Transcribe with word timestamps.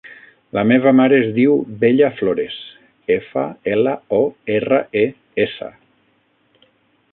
La 0.57 0.61
meva 0.69 0.93
mare 0.99 1.19
es 1.23 1.27
diu 1.35 1.57
Bella 1.83 2.09
Flores: 2.21 2.55
efa, 3.17 3.45
ela, 3.75 3.95
o, 4.19 4.21
erra, 4.57 4.83
e, 5.05 5.07
essa. 5.47 5.71